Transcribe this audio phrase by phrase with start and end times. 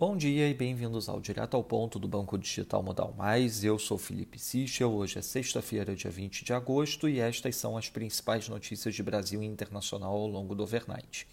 [0.00, 3.64] Bom dia e bem-vindos ao Direto ao Ponto do Banco Digital Modal Mais.
[3.64, 4.92] Eu sou Felipe Sichel.
[4.92, 9.42] Hoje é sexta-feira, dia 20 de agosto, e estas são as principais notícias de Brasil
[9.42, 11.26] e internacional ao longo do overnight.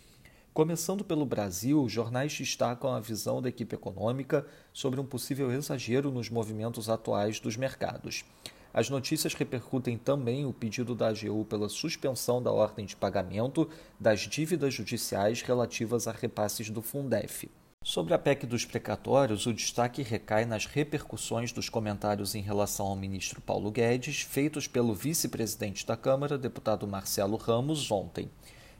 [0.51, 4.43] Começando pelo Brasil, os jornais destacam a visão da equipe econômica
[4.73, 8.25] sobre um possível exagero nos movimentos atuais dos mercados.
[8.73, 13.69] As notícias repercutem também o pedido da AGU pela suspensão da ordem de pagamento
[13.99, 17.47] das dívidas judiciais relativas a repasses do Fundef.
[17.87, 22.95] Sobre a PEC dos precatórios, o destaque recai nas repercussões dos comentários em relação ao
[22.95, 28.27] ministro Paulo Guedes, feitos pelo vice-presidente da Câmara, deputado Marcelo Ramos, ontem.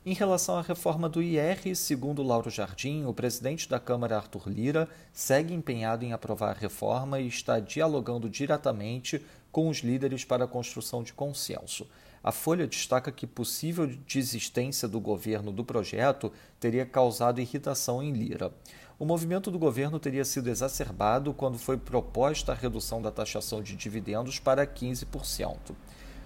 [0.04, 4.90] Em relação à reforma do IR, segundo Lauro Jardim, o presidente da Câmara, Arthur Lira,
[5.14, 10.48] segue empenhado em aprovar a reforma e está dialogando diretamente com os líderes para a
[10.48, 11.88] construção de consenso.
[12.26, 18.52] A Folha destaca que possível desistência do governo do projeto teria causado irritação em Lira.
[18.98, 23.76] O movimento do governo teria sido exacerbado quando foi proposta a redução da taxação de
[23.76, 25.58] dividendos para 15%.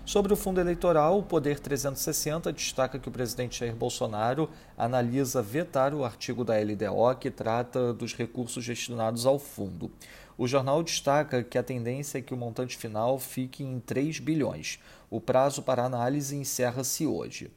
[0.05, 5.95] Sobre o fundo eleitoral, o Poder 360 destaca que o presidente Jair Bolsonaro analisa vetar
[5.95, 9.91] o artigo da LDO que trata dos recursos destinados ao fundo.
[10.37, 14.79] O jornal destaca que a tendência é que o montante final fique em 3 bilhões.
[15.09, 17.51] O prazo para análise encerra-se hoje.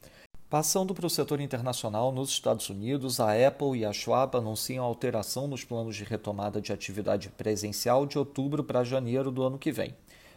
[0.52, 5.48] Passando para o setor internacional, nos Estados Unidos, a Apple e a Schwab anunciam alteração
[5.48, 9.94] nos planos de retomada de atividade presencial de outubro para janeiro do ano que vem.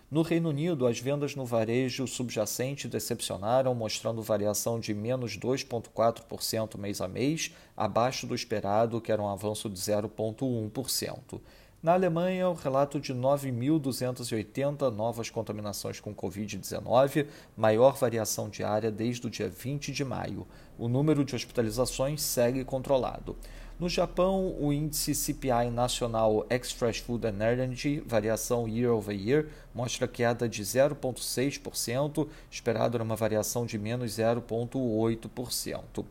[0.10, 7.02] No Reino Unido, as vendas no varejo subjacente decepcionaram, mostrando variação de menos 2,4% mês
[7.02, 11.42] a mês, abaixo do esperado, que era um avanço de 0,1%.
[11.86, 19.30] Na Alemanha, o relato de 9.280 novas contaminações com Covid-19, maior variação diária desde o
[19.30, 20.48] dia 20 de maio.
[20.80, 23.38] O número de hospitalizações segue controlado.
[23.80, 30.08] No Japão, o índice CPI nacional Ex-Fresh Food and Energy, variação year over year, mostra
[30.08, 36.04] queda de 0,6%, esperado era uma variação de menos 0,8%.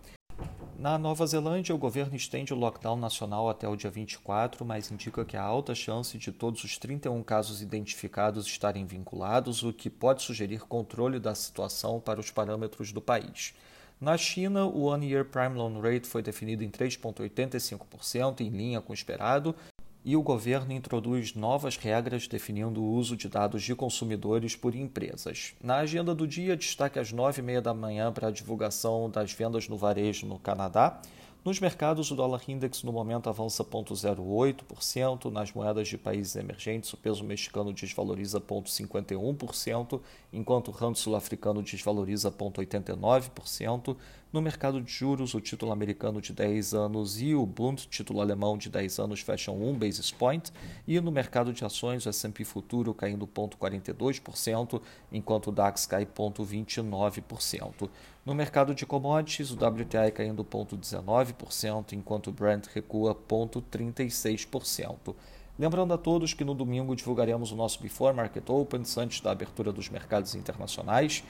[0.84, 5.24] Na Nova Zelândia, o governo estende o lockdown nacional até o dia 24, mas indica
[5.24, 10.22] que há alta chance de todos os 31 casos identificados estarem vinculados, o que pode
[10.22, 13.54] sugerir controle da situação para os parâmetros do país.
[13.98, 18.92] Na China, o One Year Prime Loan Rate foi definido em 3,85%, em linha com
[18.92, 19.56] o esperado,
[20.04, 25.54] e o governo introduz novas regras definindo o uso de dados de consumidores por empresas.
[25.62, 29.78] Na agenda do dia, destaque às 9h30 da manhã para a divulgação das vendas no
[29.78, 31.00] varejo no Canadá.
[31.44, 36.96] Nos mercados, o dólar index no momento avança 0,08%, nas moedas de países emergentes, o
[36.96, 40.00] peso mexicano desvaloriza 0,51%,
[40.32, 43.94] enquanto o rand sul-africano desvaloriza 0,89%.
[44.34, 48.58] No mercado de juros, o título americano de 10 anos e o Bund, título alemão
[48.58, 50.50] de 10 anos, fecham 1 basis point,
[50.88, 57.88] e no mercado de ações, o S&P futuro caindo 0,42%, enquanto o DAX cai 0,29%.
[58.26, 65.14] No mercado de commodities, o WTI caindo 0,19%, enquanto o Brent recua 0,36%.
[65.56, 69.72] Lembrando a todos que no domingo divulgaremos o nosso Before Market Opens antes da abertura
[69.72, 71.22] dos mercados internacionais.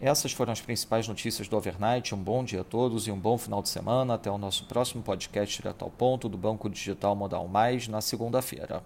[0.00, 2.14] Essas foram as principais notícias do overnight.
[2.14, 4.14] Um bom dia a todos e um bom final de semana.
[4.14, 8.82] Até o nosso próximo podcast direto ao ponto do Banco Digital Modal Mais na segunda-feira.